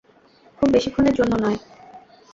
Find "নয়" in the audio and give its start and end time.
1.35-1.57